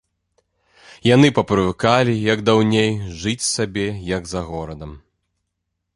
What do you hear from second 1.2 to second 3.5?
папрывыкалі, як даўней, жыць